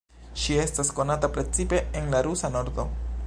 Ŝi 0.43 0.55
estas 0.61 0.89
konata 0.99 1.29
precipe 1.37 1.83
en 2.01 2.09
la 2.17 2.23
Rusa 2.29 2.53
Nordo. 2.57 2.89